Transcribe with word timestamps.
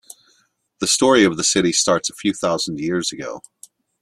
The 0.79 0.87
story 0.87 1.23
of 1.25 1.37
the 1.37 1.43
city 1.43 1.71
starts 1.71 2.09
a 2.09 2.15
few 2.15 2.33
thousand 2.33 2.79
years 2.79 3.11
ago. 3.11 3.43